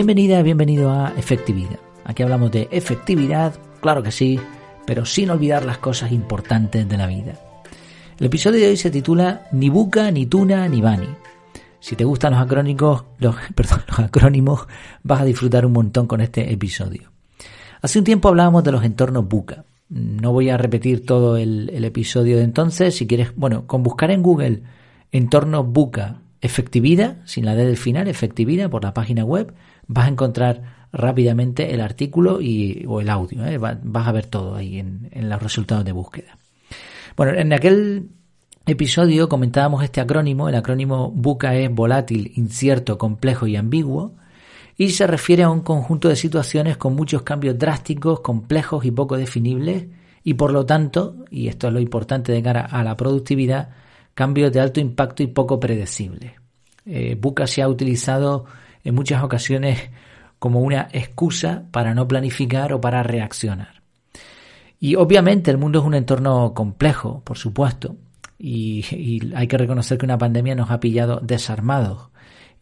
Bienvenida, 0.00 0.40
bienvenido 0.40 0.90
a 0.90 1.12
Efectividad. 1.18 1.78
Aquí 2.04 2.22
hablamos 2.22 2.50
de 2.50 2.68
efectividad, 2.70 3.52
claro 3.82 4.02
que 4.02 4.10
sí, 4.10 4.40
pero 4.86 5.04
sin 5.04 5.28
olvidar 5.28 5.66
las 5.66 5.76
cosas 5.76 6.10
importantes 6.10 6.88
de 6.88 6.96
la 6.96 7.06
vida. 7.06 7.34
El 8.18 8.24
episodio 8.24 8.60
de 8.60 8.68
hoy 8.68 8.78
se 8.78 8.90
titula 8.90 9.46
Ni 9.52 9.68
Buca, 9.68 10.10
ni 10.10 10.24
Tuna, 10.24 10.66
ni 10.68 10.80
Bani. 10.80 11.08
Si 11.80 11.96
te 11.96 12.04
gustan 12.04 12.32
los 12.32 12.40
acrónimos, 12.40 13.04
los, 13.18 13.36
perdón, 13.54 13.82
los 13.88 13.98
acrónimos, 13.98 14.66
vas 15.02 15.20
a 15.20 15.26
disfrutar 15.26 15.66
un 15.66 15.72
montón 15.72 16.06
con 16.06 16.22
este 16.22 16.50
episodio. 16.50 17.10
Hace 17.82 17.98
un 17.98 18.06
tiempo 18.06 18.30
hablábamos 18.30 18.64
de 18.64 18.72
los 18.72 18.82
entornos 18.82 19.28
Buca. 19.28 19.66
No 19.90 20.32
voy 20.32 20.48
a 20.48 20.56
repetir 20.56 21.04
todo 21.04 21.36
el, 21.36 21.68
el 21.74 21.84
episodio 21.84 22.38
de 22.38 22.44
entonces. 22.44 22.96
Si 22.96 23.06
quieres, 23.06 23.36
bueno, 23.36 23.66
con 23.66 23.82
buscar 23.82 24.10
en 24.10 24.22
Google 24.22 24.62
entornos 25.12 25.66
Buca 25.66 26.22
efectividad, 26.40 27.18
sin 27.24 27.44
la 27.44 27.54
D 27.54 27.66
del 27.66 27.76
final, 27.76 28.08
efectividad 28.08 28.70
por 28.70 28.82
la 28.82 28.94
página 28.94 29.24
web, 29.24 29.52
vas 29.90 30.06
a 30.06 30.08
encontrar 30.08 30.86
rápidamente 30.92 31.74
el 31.74 31.80
artículo 31.80 32.40
y, 32.40 32.84
o 32.86 33.00
el 33.00 33.08
audio. 33.10 33.44
¿eh? 33.44 33.58
Vas 33.58 34.08
a 34.08 34.12
ver 34.12 34.26
todo 34.26 34.54
ahí 34.54 34.78
en, 34.78 35.08
en 35.10 35.28
los 35.28 35.42
resultados 35.42 35.84
de 35.84 35.92
búsqueda. 35.92 36.38
Bueno, 37.16 37.36
en 37.36 37.52
aquel 37.52 38.08
episodio 38.66 39.28
comentábamos 39.28 39.82
este 39.82 40.00
acrónimo. 40.00 40.48
El 40.48 40.54
acrónimo 40.54 41.10
BUCA 41.10 41.56
es 41.56 41.74
volátil, 41.74 42.32
incierto, 42.36 42.98
complejo 42.98 43.48
y 43.48 43.56
ambiguo. 43.56 44.14
Y 44.76 44.90
se 44.90 45.08
refiere 45.08 45.42
a 45.42 45.50
un 45.50 45.60
conjunto 45.60 46.08
de 46.08 46.16
situaciones 46.16 46.76
con 46.76 46.94
muchos 46.94 47.22
cambios 47.22 47.58
drásticos, 47.58 48.20
complejos 48.20 48.84
y 48.84 48.92
poco 48.92 49.16
definibles. 49.16 49.86
Y 50.22 50.34
por 50.34 50.52
lo 50.52 50.66
tanto, 50.66 51.24
y 51.30 51.48
esto 51.48 51.66
es 51.66 51.72
lo 51.72 51.80
importante 51.80 52.30
de 52.30 52.42
cara 52.42 52.60
a 52.60 52.84
la 52.84 52.96
productividad, 52.96 53.70
cambios 54.14 54.52
de 54.52 54.60
alto 54.60 54.78
impacto 54.78 55.24
y 55.24 55.26
poco 55.26 55.58
predecibles. 55.58 56.32
Eh, 56.86 57.16
BUCA 57.20 57.48
se 57.48 57.60
ha 57.60 57.68
utilizado 57.68 58.46
en 58.84 58.94
muchas 58.94 59.22
ocasiones 59.22 59.90
como 60.38 60.60
una 60.60 60.88
excusa 60.92 61.64
para 61.70 61.94
no 61.94 62.08
planificar 62.08 62.72
o 62.72 62.80
para 62.80 63.02
reaccionar. 63.02 63.82
Y 64.80 64.94
obviamente 64.94 65.50
el 65.50 65.58
mundo 65.58 65.80
es 65.80 65.84
un 65.84 65.94
entorno 65.94 66.54
complejo, 66.54 67.22
por 67.22 67.36
supuesto, 67.36 67.96
y, 68.38 69.20
hay 69.34 69.46
que 69.46 69.58
reconocer 69.58 69.98
que 69.98 70.06
una 70.06 70.16
pandemia 70.16 70.54
nos 70.54 70.70
ha 70.70 70.80
pillado 70.80 71.20
desarmados. 71.22 72.08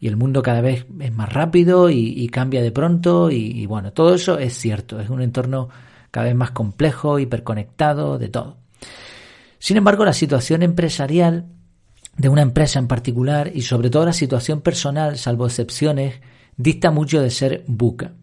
Y 0.01 0.07
el 0.07 0.17
mundo 0.17 0.41
cada 0.41 0.61
vez 0.61 0.85
es 0.99 1.13
más 1.13 1.31
rápido 1.31 1.89
y, 1.89 2.13
y 2.17 2.27
cambia 2.27 2.61
de 2.61 2.71
pronto 2.71 3.31
y, 3.31 3.37
y, 3.37 3.65
bueno, 3.65 3.93
todo 3.93 4.13
eso 4.13 4.37
es 4.37 4.53
cierto, 4.53 4.99
es 4.99 5.09
un 5.09 5.21
entorno 5.21 5.69
cada 6.11 6.27
vez 6.27 6.35
más 6.35 6.51
complejo, 6.51 7.19
hiperconectado, 7.19 8.17
de 8.17 8.27
todo. 8.27 8.57
Sin 9.57 9.77
embargo, 9.77 10.03
la 10.05 10.13
situación 10.13 10.63
empresarial 10.63 11.45
de 12.17 12.29
una 12.29 12.41
empresa 12.41 12.79
en 12.79 12.87
particular 12.87 13.51
y 13.53 13.61
sobre 13.61 13.89
todo 13.89 14.05
la 14.05 14.13
situación 14.13 14.61
personal, 14.61 15.17
salvo 15.17 15.45
excepciones, 15.45 16.21
dista 16.57 16.91
mucho 16.91 17.21
de 17.21 17.29
ser 17.29 17.63
buca. 17.67 18.13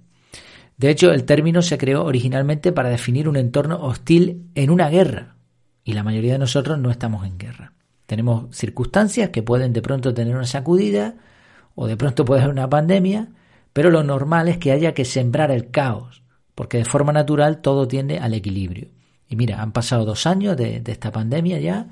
De 0.77 0.91
hecho, 0.91 1.11
el 1.13 1.25
término 1.25 1.63
se 1.63 1.79
creó 1.79 2.05
originalmente 2.05 2.71
para 2.73 2.91
definir 2.91 3.29
un 3.29 3.37
entorno 3.37 3.81
hostil 3.83 4.51
en 4.55 4.71
una 4.71 4.91
guerra, 4.91 5.37
y 5.83 5.95
la 5.95 6.03
mayoría 6.03 6.33
de 6.33 6.39
nosotros 6.39 6.79
no 6.79 6.91
estamos 6.91 7.27
en 7.27 7.39
guerra. 7.39 7.73
Tenemos 8.05 8.55
circunstancias 8.55 9.31
que 9.31 9.43
pueden 9.43 9.73
de 9.73 9.81
pronto 9.81 10.13
tener 10.13 10.37
una 10.37 10.47
sacudida, 10.47 11.15
o 11.75 11.87
de 11.87 11.97
pronto 11.97 12.25
puede 12.25 12.43
haber 12.43 12.53
una 12.53 12.69
pandemia, 12.69 13.31
pero 13.73 13.91
lo 13.91 14.03
normal 14.03 14.49
es 14.49 14.59
que 14.59 14.73
haya 14.73 14.93
que 14.93 15.05
sembrar 15.05 15.51
el 15.51 15.71
caos, 15.71 16.23
porque 16.55 16.79
de 16.79 16.85
forma 16.85 17.13
natural 17.13 17.63
todo 17.63 17.89
tiende 17.89 18.19
al 18.19 18.35
equilibrio. 18.35 18.89
Y 19.29 19.37
mira, 19.37 19.63
han 19.63 19.73
pasado 19.73 20.05
dos 20.05 20.27
años 20.27 20.57
de, 20.57 20.81
de 20.81 20.93
esta 20.93 21.11
pandemia 21.11 21.59
ya, 21.59 21.89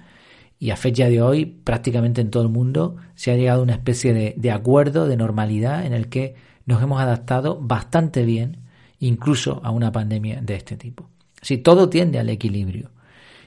y 0.65 0.71
a 0.71 0.77
fecha 0.77 1.11
de 1.11 1.21
hoy 1.21 1.45
prácticamente 1.45 2.23
en 2.23 2.31
todo 2.31 2.43
el 2.43 2.49
mundo 2.49 2.97
se 3.17 3.31
ha 3.31 3.37
llegado 3.37 3.61
a 3.61 3.63
una 3.65 3.75
especie 3.75 4.35
de, 4.35 4.51
acuerdo, 4.51 5.07
de 5.07 5.15
normalidad 5.19 5.85
en 5.85 5.93
el 5.93 6.09
que 6.09 6.37
nos 6.65 6.83
hemos 6.83 7.03
adaptado 7.03 7.61
bastante 7.61 8.25
bien 8.25 8.61
incluso 8.99 9.61
a 9.63 9.71
una 9.71 9.93
pandemia 9.93 10.41
de 10.41 10.55
este 10.55 10.79
tipo. 10.79 11.11
Así 11.43 11.59
todo 11.59 11.91
tiende 11.91 12.19
al 12.19 12.31
equilibrio 12.31 12.93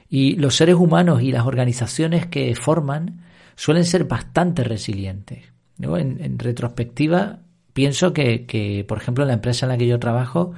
y 0.08 0.36
los 0.36 0.54
seres 0.54 0.76
humanos 0.76 1.20
y 1.20 1.32
las 1.32 1.44
organizaciones 1.44 2.26
que 2.26 2.54
forman 2.54 3.24
suelen 3.56 3.84
ser 3.84 4.04
bastante 4.04 4.62
resilientes. 4.62 5.40
en, 5.80 6.38
retrospectiva 6.38 7.40
pienso 7.72 8.12
que, 8.12 8.46
que, 8.46 8.84
por 8.86 8.98
ejemplo, 8.98 9.24
en 9.24 9.28
la 9.28 9.34
empresa 9.34 9.66
en 9.66 9.70
la 9.70 9.76
que 9.76 9.88
yo 9.88 9.98
trabajo 9.98 10.52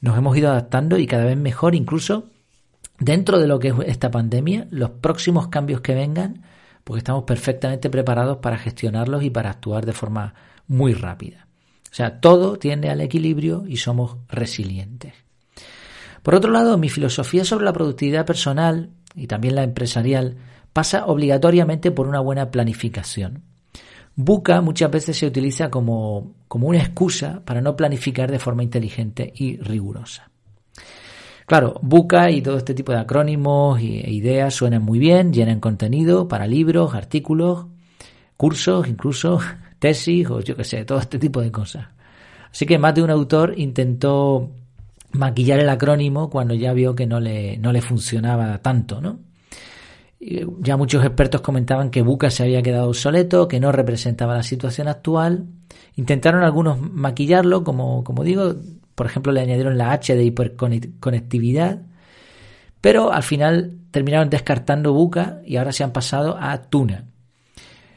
nos 0.00 0.18
hemos 0.18 0.36
ido 0.36 0.50
adaptando 0.50 0.98
y 0.98 1.06
cada 1.06 1.24
vez 1.24 1.36
mejor 1.36 1.76
incluso 1.76 2.30
dentro 3.00 3.40
de 3.40 3.48
lo 3.48 3.58
que 3.58 3.68
es 3.68 3.74
esta 3.86 4.10
pandemia, 4.10 4.68
los 4.70 4.90
próximos 4.90 5.48
cambios 5.48 5.80
que 5.80 5.94
vengan, 5.94 6.42
pues 6.84 6.98
estamos 6.98 7.24
perfectamente 7.24 7.90
preparados 7.90 8.38
para 8.38 8.58
gestionarlos 8.58 9.24
y 9.24 9.30
para 9.30 9.50
actuar 9.50 9.84
de 9.84 9.92
forma 9.92 10.34
muy 10.68 10.94
rápida. 10.94 11.46
O 11.90 11.94
sea, 11.94 12.20
todo 12.20 12.56
tiende 12.56 12.88
al 12.88 13.00
equilibrio 13.00 13.64
y 13.66 13.78
somos 13.78 14.16
resilientes. 14.28 15.14
Por 16.22 16.34
otro 16.34 16.52
lado, 16.52 16.78
mi 16.78 16.88
filosofía 16.88 17.44
sobre 17.44 17.64
la 17.64 17.72
productividad 17.72 18.26
personal 18.26 18.90
y 19.14 19.26
también 19.26 19.56
la 19.56 19.64
empresarial 19.64 20.36
pasa 20.72 21.06
obligatoriamente 21.06 21.90
por 21.90 22.06
una 22.06 22.20
buena 22.20 22.50
planificación. 22.50 23.42
Buca 24.14 24.60
muchas 24.60 24.90
veces 24.90 25.16
se 25.16 25.26
utiliza 25.26 25.70
como, 25.70 26.34
como 26.46 26.68
una 26.68 26.78
excusa 26.78 27.42
para 27.44 27.60
no 27.60 27.74
planificar 27.74 28.30
de 28.30 28.38
forma 28.38 28.62
inteligente 28.62 29.32
y 29.34 29.56
rigurosa. 29.56 30.30
Claro, 31.50 31.80
Buca 31.82 32.30
y 32.30 32.42
todo 32.42 32.58
este 32.58 32.74
tipo 32.74 32.92
de 32.92 33.00
acrónimos 33.00 33.80
e 33.80 34.08
ideas 34.12 34.54
suenan 34.54 34.84
muy 34.84 35.00
bien, 35.00 35.32
llenan 35.32 35.58
contenido 35.58 36.28
para 36.28 36.46
libros, 36.46 36.94
artículos, 36.94 37.66
cursos, 38.36 38.86
incluso 38.86 39.40
tesis 39.80 40.30
o 40.30 40.38
yo 40.42 40.54
qué 40.54 40.62
sé, 40.62 40.84
todo 40.84 41.00
este 41.00 41.18
tipo 41.18 41.40
de 41.40 41.50
cosas. 41.50 41.88
Así 42.52 42.66
que 42.66 42.78
más 42.78 42.94
de 42.94 43.02
un 43.02 43.10
autor 43.10 43.54
intentó 43.56 44.48
maquillar 45.10 45.58
el 45.58 45.68
acrónimo 45.68 46.30
cuando 46.30 46.54
ya 46.54 46.72
vio 46.72 46.94
que 46.94 47.08
no 47.08 47.18
le, 47.18 47.58
no 47.58 47.72
le 47.72 47.82
funcionaba 47.82 48.58
tanto, 48.58 49.00
¿no? 49.00 49.18
Ya 50.20 50.76
muchos 50.76 51.04
expertos 51.04 51.40
comentaban 51.40 51.90
que 51.90 52.02
Buca 52.02 52.30
se 52.30 52.44
había 52.44 52.62
quedado 52.62 52.90
obsoleto, 52.90 53.48
que 53.48 53.58
no 53.58 53.72
representaba 53.72 54.36
la 54.36 54.44
situación 54.44 54.86
actual. 54.86 55.46
Intentaron 55.96 56.44
algunos 56.44 56.80
maquillarlo, 56.80 57.64
como, 57.64 58.04
como 58.04 58.22
digo, 58.22 58.54
por 59.00 59.06
ejemplo, 59.06 59.32
le 59.32 59.40
añadieron 59.40 59.78
la 59.78 59.92
H 59.92 60.14
de 60.14 60.24
hiperconectividad, 60.24 61.80
pero 62.82 63.14
al 63.14 63.22
final 63.22 63.78
terminaron 63.90 64.28
descartando 64.28 64.92
Buca 64.92 65.40
y 65.46 65.56
ahora 65.56 65.72
se 65.72 65.82
han 65.82 65.94
pasado 65.94 66.36
a 66.38 66.60
Tuna. 66.60 67.06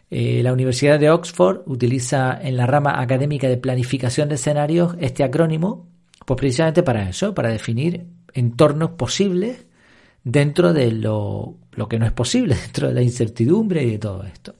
Eh, 0.09 0.39
la 0.43 0.53
Universidad 0.53 0.97
de 1.01 1.09
Oxford 1.09 1.63
utiliza 1.65 2.39
en 2.41 2.55
la 2.55 2.67
rama 2.67 3.01
académica 3.01 3.49
de 3.49 3.57
planificación 3.57 4.29
de 4.29 4.35
escenarios 4.35 4.95
este 4.97 5.25
acrónimo, 5.25 5.89
pues 6.25 6.37
precisamente 6.37 6.83
para 6.83 7.09
eso, 7.09 7.35
para 7.35 7.49
definir 7.49 8.05
entornos 8.33 8.91
posibles 8.91 9.67
dentro 10.23 10.71
de 10.71 10.89
lo, 10.89 11.57
lo 11.73 11.89
que 11.89 11.99
no 11.99 12.05
es 12.05 12.13
posible, 12.13 12.55
dentro 12.63 12.87
de 12.87 12.93
la 12.93 13.01
incertidumbre 13.01 13.83
y 13.83 13.91
de 13.91 13.99
todo 13.99 14.23
esto. 14.23 14.55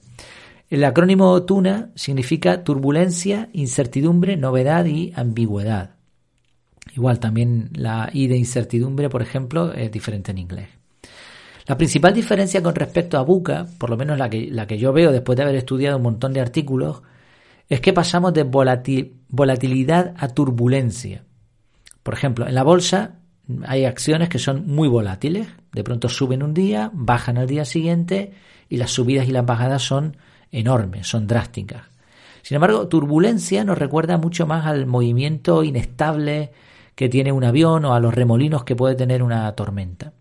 El 0.68 0.84
acrónimo 0.84 1.42
TUNA 1.44 1.88
significa 1.94 2.64
turbulencia, 2.64 3.48
incertidumbre, 3.54 4.36
novedad 4.36 4.84
y 4.84 5.10
ambigüedad. 5.16 5.94
Igual 6.94 7.18
también 7.18 7.70
la 7.74 8.10
I 8.12 8.26
de 8.26 8.36
incertidumbre, 8.36 9.08
por 9.08 9.22
ejemplo, 9.22 9.72
es 9.72 9.90
diferente 9.90 10.30
en 10.30 10.38
inglés. 10.38 10.68
La 11.66 11.78
principal 11.78 12.12
diferencia 12.12 12.62
con 12.62 12.74
respecto 12.74 13.18
a 13.18 13.22
Buca, 13.22 13.66
por 13.78 13.88
lo 13.88 13.96
menos 13.96 14.18
la 14.18 14.28
que, 14.28 14.48
la 14.50 14.66
que 14.66 14.78
yo 14.78 14.92
veo 14.92 15.10
después 15.12 15.36
de 15.36 15.44
haber 15.44 15.56
estudiado 15.56 15.96
un 15.96 16.02
montón 16.02 16.32
de 16.32 16.40
artículos, 16.40 17.02
es 17.68 17.80
que 17.80 17.94
pasamos 17.94 18.34
de 18.34 18.42
volatil, 18.42 19.16
volatilidad 19.28 20.14
a 20.18 20.28
turbulencia. 20.28 21.24
Por 22.02 22.14
ejemplo, 22.14 22.46
en 22.46 22.54
la 22.54 22.62
bolsa 22.62 23.18
hay 23.66 23.86
acciones 23.86 24.28
que 24.28 24.38
son 24.38 24.66
muy 24.66 24.88
volátiles. 24.88 25.48
De 25.72 25.82
pronto 25.82 26.08
suben 26.08 26.42
un 26.42 26.52
día, 26.52 26.90
bajan 26.92 27.38
al 27.38 27.46
día 27.46 27.64
siguiente 27.64 28.32
y 28.68 28.76
las 28.76 28.90
subidas 28.90 29.26
y 29.26 29.32
las 29.32 29.46
bajadas 29.46 29.82
son 29.82 30.16
enormes, 30.52 31.06
son 31.06 31.26
drásticas. 31.26 31.82
Sin 32.42 32.56
embargo, 32.56 32.88
turbulencia 32.88 33.64
nos 33.64 33.78
recuerda 33.78 34.18
mucho 34.18 34.46
más 34.46 34.66
al 34.66 34.84
movimiento 34.84 35.64
inestable, 35.64 36.52
que 36.94 37.08
tiene 37.08 37.32
un 37.32 37.44
avión 37.44 37.84
o 37.84 37.94
a 37.94 38.00
los 38.00 38.14
remolinos 38.14 38.64
que 38.64 38.76
puede 38.76 38.94
tener 38.94 39.22
una 39.22 39.50
tormenta. 39.52 40.12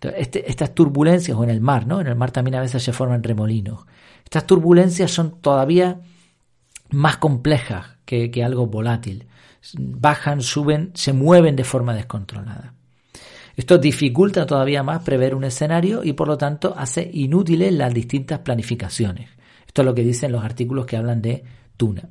Este, 0.00 0.48
estas 0.48 0.74
turbulencias, 0.74 1.36
o 1.36 1.44
en 1.44 1.50
el 1.50 1.60
mar, 1.60 1.86
¿no? 1.86 2.00
En 2.00 2.06
el 2.06 2.16
mar 2.16 2.30
también 2.30 2.54
a 2.54 2.60
veces 2.60 2.82
se 2.82 2.92
forman 2.92 3.22
remolinos. 3.22 3.84
Estas 4.24 4.46
turbulencias 4.46 5.10
son 5.10 5.40
todavía 5.40 6.00
más 6.90 7.18
complejas 7.18 7.98
que, 8.04 8.30
que 8.30 8.42
algo 8.42 8.66
volátil. 8.66 9.26
Bajan, 9.78 10.40
suben, 10.40 10.90
se 10.94 11.12
mueven 11.12 11.54
de 11.56 11.64
forma 11.64 11.94
descontrolada. 11.94 12.74
Esto 13.56 13.76
dificulta 13.76 14.46
todavía 14.46 14.82
más 14.82 15.02
prever 15.02 15.34
un 15.34 15.44
escenario 15.44 16.02
y 16.02 16.14
por 16.14 16.28
lo 16.28 16.38
tanto 16.38 16.72
hace 16.76 17.10
inútiles 17.12 17.72
las 17.74 17.92
distintas 17.92 18.38
planificaciones. 18.38 19.28
Esto 19.66 19.82
es 19.82 19.86
lo 19.86 19.94
que 19.94 20.02
dicen 20.02 20.32
los 20.32 20.42
artículos 20.42 20.86
que 20.86 20.96
hablan 20.96 21.20
de 21.20 21.44
Tuna. 21.76 22.08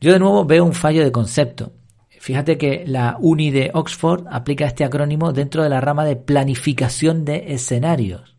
Yo 0.00 0.12
de 0.12 0.18
nuevo 0.18 0.44
veo 0.44 0.64
un 0.64 0.72
fallo 0.72 1.02
de 1.02 1.10
concepto. 1.10 1.72
Fíjate 2.22 2.56
que 2.56 2.84
la 2.86 3.16
Uni 3.18 3.50
de 3.50 3.72
Oxford 3.74 4.28
aplica 4.30 4.64
este 4.64 4.84
acrónimo 4.84 5.32
dentro 5.32 5.64
de 5.64 5.68
la 5.68 5.80
rama 5.80 6.04
de 6.04 6.14
planificación 6.14 7.24
de 7.24 7.52
escenarios. 7.52 8.36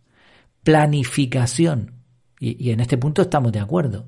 Planificación. 0.63 1.91
Y, 2.39 2.65
y, 2.65 2.71
en 2.71 2.79
este 2.79 2.97
punto 2.97 3.23
estamos 3.23 3.51
de 3.51 3.59
acuerdo. 3.59 4.07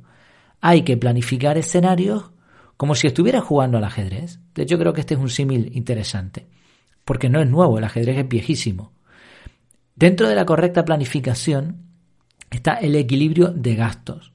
Hay 0.61 0.83
que 0.83 0.95
planificar 0.95 1.57
escenarios 1.57 2.31
como 2.77 2.95
si 2.95 3.07
estuviera 3.07 3.41
jugando 3.41 3.77
al 3.77 3.83
ajedrez. 3.83 4.39
De 4.53 4.63
hecho, 4.63 4.79
creo 4.79 4.93
que 4.93 5.01
este 5.01 5.15
es 5.15 5.19
un 5.19 5.29
símil 5.29 5.69
interesante, 5.75 6.47
porque 7.03 7.27
no 7.27 7.41
es 7.41 7.49
nuevo, 7.49 7.77
el 7.77 7.83
ajedrez 7.83 8.19
es 8.19 8.29
viejísimo. 8.29 8.93
Dentro 9.93 10.29
de 10.29 10.35
la 10.35 10.45
correcta 10.45 10.85
planificación 10.85 11.81
está 12.49 12.75
el 12.75 12.95
equilibrio 12.95 13.49
de 13.49 13.75
gastos. 13.75 14.34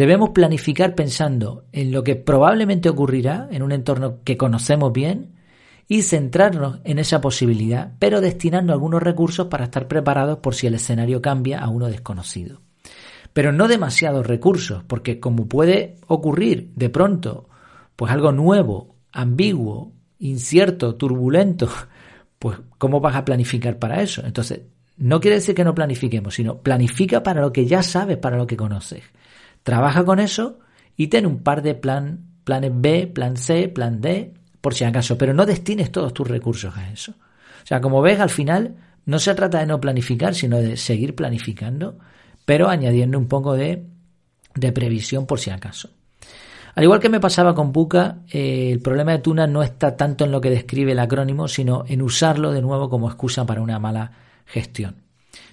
Debemos 0.00 0.30
planificar 0.30 0.94
pensando 0.94 1.66
en 1.72 1.92
lo 1.92 2.02
que 2.02 2.16
probablemente 2.16 2.88
ocurrirá 2.88 3.48
en 3.50 3.62
un 3.62 3.70
entorno 3.70 4.20
que 4.24 4.38
conocemos 4.38 4.94
bien 4.94 5.32
y 5.88 6.00
centrarnos 6.00 6.80
en 6.84 6.98
esa 6.98 7.20
posibilidad, 7.20 7.92
pero 7.98 8.22
destinando 8.22 8.72
algunos 8.72 9.02
recursos 9.02 9.48
para 9.48 9.64
estar 9.64 9.88
preparados 9.88 10.38
por 10.38 10.54
si 10.54 10.66
el 10.66 10.72
escenario 10.72 11.20
cambia 11.20 11.60
a 11.60 11.68
uno 11.68 11.88
desconocido. 11.88 12.62
Pero 13.34 13.52
no 13.52 13.68
demasiados 13.68 14.26
recursos, 14.26 14.82
porque 14.84 15.20
como 15.20 15.48
puede 15.48 15.96
ocurrir 16.06 16.70
de 16.76 16.88
pronto, 16.88 17.50
pues 17.94 18.10
algo 18.10 18.32
nuevo, 18.32 18.94
ambiguo, 19.12 19.92
incierto, 20.18 20.94
turbulento, 20.94 21.68
pues 22.38 22.58
¿cómo 22.78 23.00
vas 23.00 23.16
a 23.16 23.26
planificar 23.26 23.78
para 23.78 24.00
eso? 24.00 24.22
Entonces, 24.24 24.62
no 24.96 25.20
quiere 25.20 25.36
decir 25.36 25.54
que 25.54 25.64
no 25.64 25.74
planifiquemos, 25.74 26.36
sino 26.36 26.56
planifica 26.62 27.22
para 27.22 27.42
lo 27.42 27.52
que 27.52 27.66
ya 27.66 27.82
sabes, 27.82 28.16
para 28.16 28.38
lo 28.38 28.46
que 28.46 28.56
conoces. 28.56 29.02
Trabaja 29.62 30.04
con 30.04 30.18
eso 30.18 30.58
y 30.96 31.08
ten 31.08 31.26
un 31.26 31.42
par 31.42 31.62
de 31.62 31.74
plan, 31.74 32.26
planes 32.44 32.72
B, 32.74 33.06
plan 33.06 33.36
C, 33.36 33.68
plan 33.68 34.00
D, 34.00 34.34
por 34.60 34.74
si 34.74 34.84
acaso, 34.84 35.16
pero 35.16 35.32
no 35.34 35.46
destines 35.46 35.90
todos 35.90 36.12
tus 36.12 36.28
recursos 36.28 36.76
a 36.76 36.90
eso. 36.90 37.12
O 37.12 37.66
sea, 37.66 37.80
como 37.80 38.02
ves, 38.02 38.20
al 38.20 38.30
final 38.30 38.76
no 39.06 39.18
se 39.18 39.34
trata 39.34 39.60
de 39.60 39.66
no 39.66 39.80
planificar, 39.80 40.34
sino 40.34 40.58
de 40.58 40.76
seguir 40.76 41.14
planificando, 41.14 41.98
pero 42.44 42.68
añadiendo 42.68 43.18
un 43.18 43.28
poco 43.28 43.54
de, 43.54 43.86
de 44.54 44.72
previsión 44.72 45.26
por 45.26 45.40
si 45.40 45.50
acaso. 45.50 45.90
Al 46.74 46.84
igual 46.84 47.00
que 47.00 47.08
me 47.08 47.20
pasaba 47.20 47.54
con 47.54 47.72
Buca, 47.72 48.18
eh, 48.30 48.70
el 48.72 48.80
problema 48.80 49.12
de 49.12 49.18
Tuna 49.18 49.46
no 49.46 49.62
está 49.62 49.96
tanto 49.96 50.24
en 50.24 50.30
lo 50.30 50.40
que 50.40 50.50
describe 50.50 50.92
el 50.92 50.98
acrónimo, 50.98 51.48
sino 51.48 51.84
en 51.88 52.02
usarlo 52.02 52.52
de 52.52 52.62
nuevo 52.62 52.88
como 52.88 53.08
excusa 53.08 53.44
para 53.44 53.60
una 53.60 53.78
mala 53.78 54.12
gestión. 54.46 55.02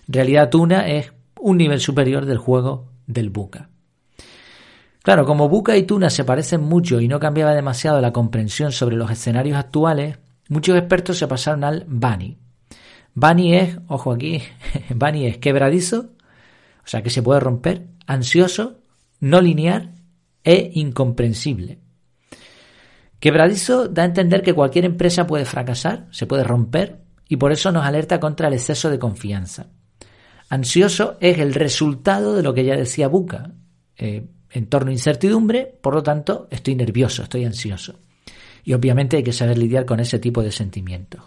En 0.08 0.14
realidad 0.14 0.50
Tuna 0.50 0.88
es 0.88 1.12
un 1.40 1.58
nivel 1.58 1.80
superior 1.80 2.26
del 2.26 2.38
juego 2.38 2.90
del 3.08 3.30
Buca. 3.30 3.70
Claro, 5.08 5.26
como 5.26 5.48
Buca 5.48 5.78
y 5.78 5.84
Tuna 5.84 6.10
se 6.10 6.26
parecen 6.26 6.60
mucho 6.60 7.00
y 7.00 7.08
no 7.08 7.18
cambiaba 7.18 7.54
demasiado 7.54 8.02
la 8.02 8.12
comprensión 8.12 8.74
sobre 8.74 8.98
los 8.98 9.10
escenarios 9.10 9.58
actuales, 9.58 10.20
muchos 10.50 10.78
expertos 10.78 11.18
se 11.18 11.30
pasaron 11.30 11.64
al 11.64 11.86
Bani. 11.88 12.38
Bani 13.14 13.56
es, 13.56 13.78
ojo 13.88 14.12
aquí, 14.12 14.44
Bani 14.94 15.26
es 15.26 15.38
quebradizo, 15.38 16.10
o 16.84 16.88
sea 16.88 17.04
que 17.04 17.10
se 17.10 17.24
puede 17.24 17.40
romper, 17.40 17.88
ansioso, 18.06 18.82
no 19.22 19.40
lineal 19.40 19.94
e 20.44 20.72
incomprensible. 20.74 21.80
Quebradizo 23.22 23.88
da 23.88 24.02
a 24.02 24.08
entender 24.08 24.42
que 24.42 24.54
cualquier 24.54 24.84
empresa 24.84 25.26
puede 25.26 25.46
fracasar, 25.46 26.08
se 26.12 26.28
puede 26.28 26.44
romper 26.44 27.00
y 27.30 27.38
por 27.38 27.54
eso 27.54 27.72
nos 27.72 27.86
alerta 27.86 28.20
contra 28.20 28.50
el 28.50 28.56
exceso 28.56 28.90
de 28.90 29.00
confianza. 29.00 29.68
Ansioso 30.50 31.16
es 31.22 31.40
el 31.40 31.54
resultado 31.54 32.36
de 32.36 32.44
lo 32.44 32.54
que 32.54 32.66
ya 32.66 32.76
decía 32.76 33.08
Buca. 33.08 33.54
Eh, 33.96 34.28
entorno 34.52 34.92
incertidumbre, 34.92 35.78
por 35.82 35.94
lo 35.94 36.04
tanto, 36.04 36.48
estoy 36.52 36.76
nervioso, 36.76 37.24
estoy 37.24 37.46
ansioso. 37.46 38.00
Y 38.64 38.74
obviamente 38.74 39.18
hay 39.18 39.24
que 39.24 39.34
saber 39.34 39.58
lidiar 39.58 39.86
con 39.86 40.00
ese 40.00 40.20
tipo 40.20 40.42
de 40.42 40.52
sentimientos. 40.52 41.22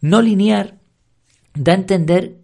No 0.00 0.22
lineal 0.22 0.78
da 1.54 1.72
a 1.72 1.76
entender, 1.76 2.38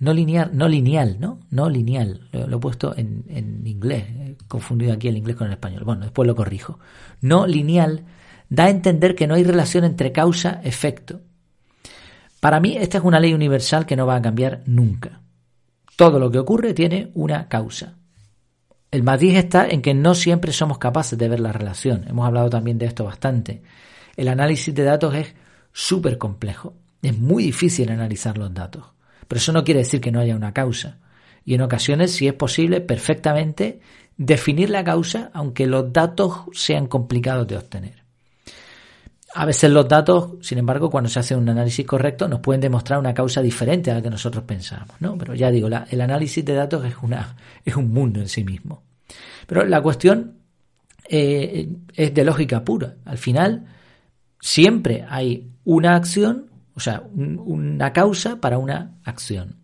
no 0.00 0.12
lineal, 0.12 0.50
no 0.52 0.68
lineal, 0.68 1.18
¿no? 1.18 1.40
No 1.50 1.68
lineal, 1.68 2.28
lo, 2.32 2.56
he 2.56 2.60
puesto 2.60 2.96
en, 2.96 3.24
en, 3.28 3.66
inglés, 3.66 4.04
he 4.08 4.36
confundido 4.48 4.92
aquí 4.92 5.08
el 5.08 5.16
inglés 5.16 5.36
con 5.36 5.46
el 5.46 5.54
español. 5.54 5.84
Bueno, 5.84 6.02
después 6.02 6.26
lo 6.26 6.34
corrijo. 6.34 6.78
No 7.20 7.46
lineal 7.46 8.04
da 8.48 8.64
a 8.64 8.70
entender 8.70 9.14
que 9.14 9.26
no 9.26 9.34
hay 9.34 9.44
relación 9.44 9.84
entre 9.84 10.12
causa-efecto. 10.12 11.20
Para 12.40 12.60
mí, 12.60 12.76
esta 12.76 12.98
es 12.98 13.04
una 13.04 13.20
ley 13.20 13.32
universal 13.32 13.86
que 13.86 13.96
no 13.96 14.06
va 14.06 14.16
a 14.16 14.22
cambiar 14.22 14.62
nunca. 14.66 15.20
Todo 15.96 16.18
lo 16.18 16.30
que 16.30 16.38
ocurre 16.38 16.74
tiene 16.74 17.10
una 17.14 17.48
causa. 17.48 17.96
El 18.94 19.02
matiz 19.02 19.34
está 19.34 19.66
en 19.66 19.82
que 19.82 19.92
no 19.92 20.14
siempre 20.14 20.52
somos 20.52 20.78
capaces 20.78 21.18
de 21.18 21.28
ver 21.28 21.40
la 21.40 21.50
relación. 21.50 22.04
Hemos 22.06 22.28
hablado 22.28 22.48
también 22.48 22.78
de 22.78 22.86
esto 22.86 23.02
bastante. 23.02 23.60
El 24.16 24.28
análisis 24.28 24.72
de 24.72 24.84
datos 24.84 25.12
es 25.16 25.34
súper 25.72 26.16
complejo. 26.16 26.74
Es 27.02 27.18
muy 27.18 27.42
difícil 27.42 27.90
analizar 27.90 28.38
los 28.38 28.54
datos. 28.54 28.84
Pero 29.26 29.38
eso 29.38 29.52
no 29.52 29.64
quiere 29.64 29.80
decir 29.80 30.00
que 30.00 30.12
no 30.12 30.20
haya 30.20 30.36
una 30.36 30.54
causa. 30.54 30.98
Y 31.44 31.54
en 31.54 31.62
ocasiones, 31.62 32.12
si 32.12 32.28
es 32.28 32.34
posible, 32.34 32.80
perfectamente 32.80 33.80
definir 34.16 34.70
la 34.70 34.84
causa, 34.84 35.28
aunque 35.34 35.66
los 35.66 35.92
datos 35.92 36.42
sean 36.52 36.86
complicados 36.86 37.48
de 37.48 37.56
obtener. 37.56 38.03
A 39.36 39.46
veces 39.46 39.68
los 39.68 39.88
datos, 39.88 40.34
sin 40.42 40.58
embargo, 40.58 40.88
cuando 40.88 41.10
se 41.10 41.18
hace 41.18 41.34
un 41.34 41.48
análisis 41.48 41.84
correcto, 41.84 42.28
nos 42.28 42.38
pueden 42.38 42.60
demostrar 42.60 43.00
una 43.00 43.12
causa 43.12 43.42
diferente 43.42 43.90
a 43.90 43.94
la 43.94 44.02
que 44.02 44.08
nosotros 44.08 44.44
pensamos, 44.44 44.94
¿no? 45.00 45.18
Pero 45.18 45.34
ya 45.34 45.50
digo, 45.50 45.66
el 45.66 46.00
análisis 46.00 46.44
de 46.44 46.54
datos 46.54 46.84
es, 47.64 47.74
un 47.76 47.92
mundo 47.92 48.20
en 48.20 48.28
sí 48.28 48.44
mismo. 48.44 48.84
Pero 49.48 49.64
la 49.64 49.82
cuestión 49.82 50.38
eh, 51.08 51.68
es 51.92 52.14
de 52.14 52.24
lógica 52.24 52.64
pura. 52.64 52.94
Al 53.04 53.18
final, 53.18 53.66
siempre 54.40 55.04
hay 55.08 55.50
una 55.64 55.96
acción, 55.96 56.46
o 56.76 56.78
sea, 56.78 57.02
una 57.12 57.92
causa 57.92 58.40
para 58.40 58.58
una 58.58 58.98
acción. 59.02 59.56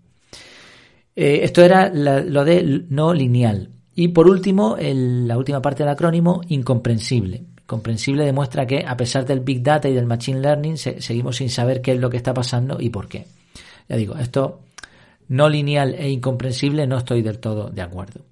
Eh, 1.14 1.42
esto 1.44 1.62
era 1.62 1.90
lo 1.94 2.44
de 2.44 2.86
no 2.88 3.14
lineal. 3.14 3.70
Y 3.94 4.08
por 4.08 4.28
último, 4.28 4.76
la 4.80 5.38
última 5.38 5.62
parte 5.62 5.84
del 5.84 5.92
acrónimo, 5.92 6.40
incomprensible 6.48 7.44
comprensible 7.70 8.24
demuestra 8.24 8.66
que, 8.66 8.84
a 8.84 8.96
pesar 8.96 9.24
del 9.24 9.38
Big 9.38 9.62
Data 9.62 9.88
y 9.88 9.94
del 9.94 10.04
Machine 10.04 10.40
Learning, 10.40 10.76
seguimos 10.76 11.36
sin 11.36 11.48
saber 11.48 11.80
qué 11.80 11.92
es 11.92 12.00
lo 12.00 12.10
que 12.10 12.16
está 12.16 12.34
pasando 12.34 12.80
y 12.80 12.90
por 12.90 13.06
qué. 13.06 13.26
Ya 13.88 13.94
digo, 13.94 14.16
esto 14.16 14.62
no 15.28 15.48
lineal 15.48 15.94
e 15.94 16.10
incomprensible 16.10 16.88
no 16.88 16.98
estoy 16.98 17.22
del 17.22 17.38
todo 17.38 17.70
de 17.70 17.82
acuerdo. 17.82 18.22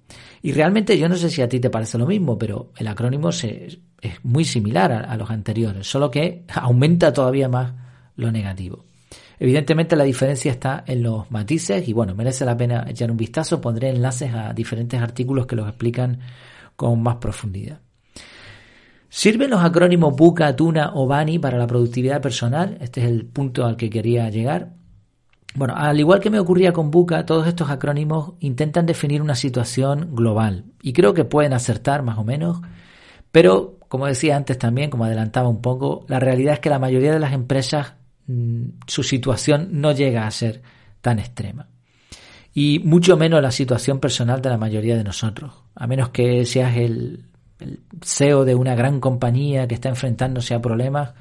Y 0.41 0.51
realmente 0.51 0.97
yo 0.97 1.07
no 1.07 1.15
sé 1.15 1.29
si 1.29 1.41
a 1.41 1.47
ti 1.47 1.61
te 1.61 1.69
parece 1.69 1.97
lo 1.97 2.05
mismo, 2.05 2.37
pero 2.37 2.73
el 2.75 2.87
acrónimo 2.87 3.29
es 3.29 3.79
muy 4.23 4.43
similar 4.43 4.91
a, 4.91 4.99
a 4.99 5.15
los 5.15 5.29
anteriores, 5.29 5.87
solo 5.87 6.11
que 6.11 6.43
aumenta 6.53 7.13
todavía 7.13 7.47
más 7.47 7.71
lo 8.17 8.33
negativo. 8.33 8.83
Evidentemente 9.39 9.95
la 9.95 10.03
diferencia 10.03 10.51
está 10.51 10.83
en 10.85 11.01
los 11.01 11.31
matices 11.31 11.87
y 11.87 11.93
bueno, 11.93 12.13
merece 12.13 12.43
la 12.43 12.57
pena 12.57 12.85
echar 12.89 13.09
un 13.09 13.15
vistazo. 13.15 13.61
Pondré 13.61 13.89
enlaces 13.89 14.33
a 14.33 14.51
diferentes 14.51 15.01
artículos 15.01 15.45
que 15.45 15.55
los 15.55 15.65
explican 15.65 16.19
con 16.75 17.01
más 17.01 17.15
profundidad. 17.15 17.79
¿Sirven 19.09 19.49
los 19.49 19.63
acrónimos 19.63 20.15
Buca, 20.15 20.55
Tuna 20.55 20.91
o 20.93 21.07
Bani 21.07 21.39
para 21.39 21.57
la 21.57 21.65
productividad 21.65 22.21
personal? 22.21 22.77
Este 22.79 23.01
es 23.01 23.07
el 23.07 23.25
punto 23.25 23.65
al 23.65 23.75
que 23.75 23.89
quería 23.89 24.29
llegar. 24.29 24.73
Bueno, 25.55 25.73
al 25.75 25.99
igual 25.99 26.19
que 26.19 26.29
me 26.29 26.39
ocurría 26.39 26.73
con 26.73 26.91
Buca, 26.91 27.25
todos 27.25 27.47
estos 27.47 27.71
acrónimos 27.71 28.33
intentan 28.39 28.85
definir 28.85 29.21
una 29.23 29.33
situación 29.33 30.15
global 30.15 30.65
y 30.83 30.93
creo 30.93 31.15
que 31.15 31.25
pueden 31.25 31.53
acertar 31.53 32.03
más 32.03 32.19
o 32.19 32.23
menos, 32.23 32.61
pero 33.31 33.79
como 33.87 34.05
decía 34.05 34.37
antes 34.37 34.59
también, 34.59 34.91
como 34.91 35.05
adelantaba 35.05 35.49
un 35.49 35.61
poco, 35.61 36.05
la 36.07 36.19
realidad 36.19 36.53
es 36.53 36.59
que 36.59 36.69
la 36.69 36.77
mayoría 36.77 37.11
de 37.11 37.19
las 37.19 37.33
empresas 37.33 37.95
mm, 38.27 38.65
su 38.85 39.01
situación 39.01 39.69
no 39.71 39.91
llega 39.91 40.27
a 40.27 40.31
ser 40.31 40.61
tan 41.01 41.17
extrema. 41.17 41.67
Y 42.53 42.79
mucho 42.79 43.17
menos 43.17 43.41
la 43.41 43.51
situación 43.51 43.99
personal 43.99 44.41
de 44.41 44.49
la 44.49 44.57
mayoría 44.57 44.95
de 44.95 45.03
nosotros, 45.03 45.53
a 45.73 45.87
menos 45.87 46.09
que 46.09 46.45
seas 46.45 46.77
el, 46.77 47.28
el 47.59 47.81
CEO 48.01 48.45
de 48.45 48.55
una 48.55 48.75
gran 48.75 48.99
compañía 48.99 49.67
que 49.67 49.75
está 49.75 49.89
enfrentándose 49.89 50.53
a 50.53 50.61
problemas, 50.61 51.13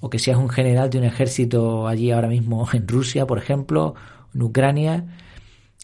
o 0.00 0.10
que 0.10 0.18
seas 0.18 0.38
un 0.38 0.48
general 0.48 0.90
de 0.90 0.98
un 0.98 1.04
ejército 1.04 1.88
allí 1.88 2.10
ahora 2.10 2.28
mismo 2.28 2.68
en 2.72 2.86
Rusia, 2.86 3.26
por 3.26 3.38
ejemplo, 3.38 3.94
en 4.34 4.42
Ucrania, 4.42 5.04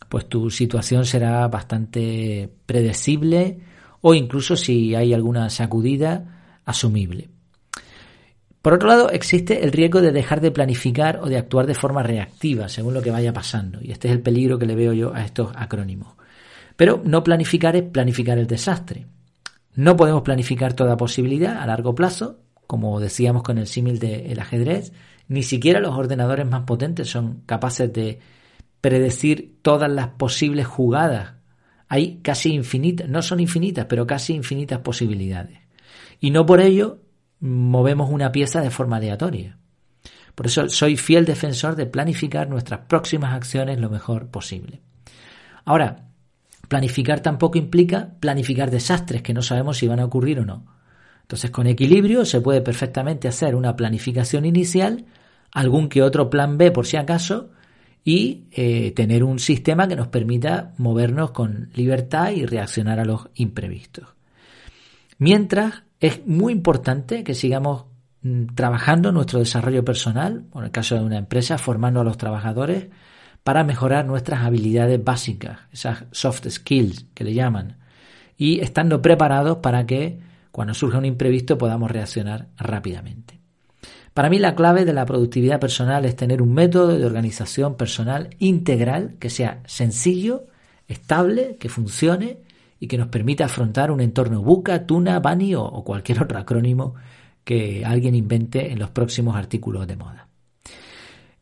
pues 0.09 0.29
tu 0.29 0.51
situación 0.51 1.07
será 1.07 1.49
bastante 1.49 2.51
predecible 2.67 3.61
o 4.03 4.15
incluso 4.15 4.57
si 4.57 4.95
hay 4.95 5.15
alguna 5.15 5.49
sacudida, 5.49 6.61
asumible. 6.65 7.31
Por 8.61 8.75
otro 8.75 8.89
lado, 8.89 9.11
existe 9.11 9.65
el 9.65 9.73
riesgo 9.73 10.01
de 10.01 10.13
dejar 10.13 10.41
de 10.41 10.51
planificar 10.51 11.19
o 11.23 11.27
de 11.27 11.39
actuar 11.39 11.67
de 11.67 11.75
forma 11.75 12.03
reactiva 12.03 12.69
según 12.69 12.95
lo 12.95 13.03
que 13.03 13.11
vaya 13.11 13.33
pasando, 13.33 13.79
y 13.81 13.91
este 13.91 14.09
es 14.09 14.15
el 14.15 14.21
peligro 14.21 14.59
que 14.59 14.67
le 14.67 14.77
veo 14.77 14.93
yo 14.93 15.15
a 15.15 15.25
estos 15.25 15.53
acrónimos. 15.57 16.15
Pero 16.77 17.01
no 17.05 17.25
planificar 17.25 17.75
es 17.75 17.83
planificar 17.83 18.39
el 18.39 18.47
desastre. 18.47 19.07
No 19.75 19.97
podemos 19.97 20.23
planificar 20.23 20.75
toda 20.75 20.97
posibilidad 20.97 21.59
a 21.59 21.67
largo 21.67 21.95
plazo, 21.95 22.41
como 22.67 23.01
decíamos 23.01 23.43
con 23.43 23.59
el 23.59 23.67
símil 23.67 23.99
del 23.99 24.39
ajedrez, 24.39 24.93
ni 25.29 25.43
siquiera 25.43 25.81
los 25.81 25.97
ordenadores 25.97 26.47
más 26.47 26.63
potentes 26.63 27.09
son 27.09 27.43
capaces 27.47 27.93
de 27.93 28.19
predecir 28.81 29.59
todas 29.63 29.91
las 29.91 30.09
posibles 30.09 30.67
jugadas. 30.67 31.35
Hay 31.89 32.21
casi 32.23 32.53
infinitas, 32.53 33.09
no 33.09 33.23
son 33.23 33.41
infinitas, 33.41 33.87
pero 33.87 34.07
casi 34.07 34.35
infinitas 34.35 34.81
posibilidades. 34.81 35.59
Y 36.21 36.31
no 36.31 36.45
por 36.45 36.61
ello 36.61 37.01
movemos 37.41 38.11
una 38.11 38.33
pieza 38.33 38.61
de 38.61 38.71
forma 38.71 38.97
aleatoria. 38.97 39.59
Por 40.35 40.47
eso 40.47 40.69
soy 40.69 40.97
fiel 40.97 41.25
defensor 41.25 41.77
de 41.77 41.87
planificar 41.87 42.49
nuestras 42.49 42.81
próximas 42.81 43.35
acciones 43.35 43.79
lo 43.79 43.91
mejor 43.91 44.29
posible. 44.29 44.81
Ahora, 45.65 46.09
Planificar 46.73 47.21
tampoco 47.21 47.59
implica 47.59 48.15
planificar 48.19 48.71
desastres 48.71 49.21
que 49.21 49.35
no 49.35 49.43
sabemos 49.43 49.77
si 49.77 49.87
van 49.87 50.01
a 50.01 50.07
ocurrir 50.07 50.41
o 50.41 50.47
no. 50.47 50.65
Entonces, 51.21 51.51
con 51.51 51.67
equilibrio 51.67 52.25
se 52.25 52.41
puede 52.41 52.63
perfectamente 52.63 53.29
hacer 53.29 53.55
una 53.55 53.77
planificación 53.77 54.47
inicial, 54.47 55.05
algún 55.51 55.91
que 55.91 56.03
otro 56.03 56.31
plan 56.31 56.57
B 56.57 56.71
por 56.71 56.87
si 56.87 56.97
acaso, 56.97 57.51
y 58.07 58.45
eh, 58.53 58.93
tener 58.93 59.23
un 59.23 59.39
sistema 59.39 59.87
que 59.87 59.97
nos 59.97 60.09
permita 60.09 60.73
movernos 60.79 61.33
con 61.33 61.69
libertad 61.75 62.31
y 62.31 62.47
reaccionar 62.47 62.99
a 62.99 63.05
los 63.05 63.29
imprevistos. 63.35 64.07
Mientras, 65.19 65.83
es 66.01 66.27
muy 66.27 66.55
importante 66.55 67.23
que 67.23 67.35
sigamos 67.35 67.85
mm, 68.23 68.55
trabajando 68.55 69.13
nuestro 69.13 69.41
desarrollo 69.41 69.85
personal, 69.85 70.47
en 70.55 70.65
el 70.65 70.71
caso 70.71 70.95
de 70.95 71.05
una 71.05 71.19
empresa, 71.19 71.59
formando 71.59 72.01
a 72.01 72.05
los 72.05 72.17
trabajadores 72.17 72.87
para 73.45 73.65
mejorar 73.65 74.07
nuestras 74.07 74.43
habilidades 74.43 75.03
básicas, 75.03 75.61
esas 75.73 76.05
soft 76.13 76.49
skills 76.49 77.07
que 77.15 77.25
le 77.25 77.35
llaman, 77.35 77.77
y 78.37 78.61
estando 78.61 79.03
preparados 79.03 79.59
para 79.59 79.87
que 79.87 80.21
cuando 80.51 80.75
surja 80.75 80.99
un 80.99 81.05
imprevisto 81.05 81.59
podamos 81.59 81.91
reaccionar 81.91 82.49
rápidamente. 82.57 83.41
Para 84.15 84.29
mí 84.29 84.39
la 84.39 84.55
clave 84.55 84.85
de 84.85 84.93
la 84.93 85.07
productividad 85.07 85.59
personal 85.59 86.05
es 86.05 86.17
tener 86.17 86.43
un 86.43 86.53
método 86.53 86.99
de 86.99 87.07
organización 87.07 87.77
personal 87.77 88.31
integral 88.39 89.17
que 89.19 89.31
sea 89.31 89.63
sencillo, 89.65 90.45
estable, 90.87 91.57
que 91.59 91.71
funcione 91.71 92.41
y 92.79 92.89
que 92.89 92.99
nos 92.99 93.09
permita 93.09 93.47
afrontar 93.47 93.91
un 93.91 94.01
entorno 94.01 94.43
buca, 94.43 94.87
tuna, 94.87 95.19
bani 95.21 95.55
o, 95.55 95.63
o 95.63 95.83
cualquier 95.83 96.23
otro 96.23 96.39
acrónimo 96.39 96.95
que 97.45 97.85
alguien 97.85 98.15
invente 98.15 98.71
en 98.71 98.79
los 98.79 98.91
próximos 98.91 99.35
artículos 99.35 99.87
de 99.87 99.97
moda. 99.97 100.32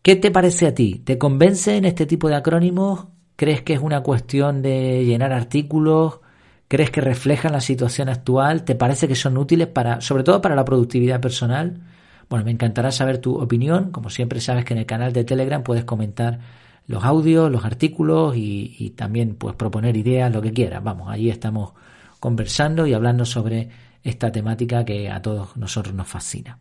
¿Qué 0.03 0.17
te 0.17 0.31
parece 0.31 0.67
a 0.67 0.75
ti? 0.75 1.03
¿Te 1.05 1.19
convencen 1.19 1.85
este 1.85 2.07
tipo 2.07 2.29
de 2.29 2.35
acrónimos? 2.35 3.09
¿Crees 3.37 3.61
que 3.61 3.75
es 3.75 3.81
una 3.81 4.03
cuestión 4.03 4.63
de 4.63 5.05
llenar 5.05 5.31
artículos? 5.33 6.21
¿Crees 6.69 6.91
que 6.91 7.03
reflejan 7.03 7.53
la 7.53 7.61
situación 7.61 8.09
actual? 8.09 8.65
¿Te 8.65 8.75
parece 8.75 9.09
que 9.09 9.15
son 9.15 9.37
útiles 9.37 9.67
para, 9.67 10.01
sobre 10.01 10.23
todo 10.23 10.41
para 10.41 10.55
la 10.55 10.65
productividad 10.65 11.21
personal? 11.21 11.83
Bueno, 12.31 12.47
me 12.47 12.51
encantará 12.51 12.93
saber 12.93 13.19
tu 13.19 13.39
opinión. 13.39 13.91
Como 13.91 14.09
siempre 14.09 14.41
sabes 14.41 14.65
que 14.65 14.73
en 14.73 14.79
el 14.81 14.87
canal 14.87 15.13
de 15.13 15.25
Telegram 15.25 15.63
puedes 15.63 15.85
comentar 15.85 16.39
los 16.87 17.05
audios, 17.05 17.51
los 17.51 17.67
artículos 17.67 18.35
y, 18.37 18.95
también 18.97 19.35
puedes 19.35 19.57
proponer 19.57 19.99
ideas, 19.99 20.33
lo 20.33 20.41
que 20.41 20.53
quieras. 20.53 20.83
Vamos, 20.83 21.11
allí 21.11 21.29
estamos 21.29 21.73
conversando 22.21 22.87
y 22.87 22.95
hablando 22.95 23.27
sobre 23.27 23.69
esta 24.03 24.33
temática 24.33 24.85
que 24.85 25.11
a 25.11 25.21
todos 25.21 25.57
nosotros 25.59 25.95
nos 25.95 26.09
fascina. 26.09 26.59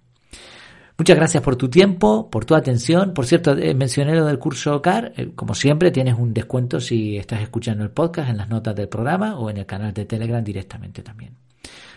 Muchas 0.99 1.15
gracias 1.15 1.41
por 1.41 1.55
tu 1.55 1.69
tiempo, 1.69 2.29
por 2.29 2.43
tu 2.43 2.55
atención. 2.55 3.13
Por 3.13 3.25
cierto, 3.25 3.57
eh, 3.57 3.73
mencioné 3.73 4.15
lo 4.15 4.25
del 4.25 4.37
curso 4.37 4.81
CAR. 4.81 5.13
Eh, 5.15 5.31
como 5.33 5.55
siempre, 5.55 5.91
tienes 5.91 6.15
un 6.19 6.33
descuento 6.33 6.81
si 6.81 7.15
estás 7.15 7.41
escuchando 7.41 7.85
el 7.85 7.89
podcast 7.89 8.29
en 8.29 8.35
las 8.35 8.49
notas 8.49 8.75
del 8.75 8.89
programa 8.89 9.39
o 9.39 9.49
en 9.49 9.57
el 9.57 9.65
canal 9.65 9.93
de 9.93 10.03
Telegram 10.03 10.43
directamente 10.43 11.01
también. 11.01 11.37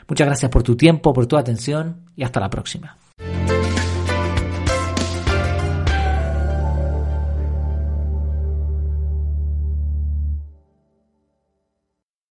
Muchas 0.07 0.29
gracias 0.29 0.53
por 0.53 0.63
tu 0.63 0.77
tiempo, 0.77 1.13
por 1.13 1.27
tu 1.27 1.37
atención 1.37 2.11
y 2.15 2.23
hasta 2.23 2.39
la 2.39 2.49
próxima. 2.49 2.97